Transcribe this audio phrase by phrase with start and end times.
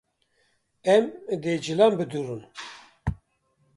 [0.93, 1.03] Em
[1.43, 2.41] dê cilan bidirûn